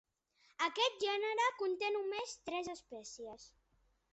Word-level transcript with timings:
Aquest 0.67 0.95
gènere 1.03 1.45
conté 1.59 1.91
només 1.99 2.33
tres 2.51 2.71
espècies. 2.77 3.47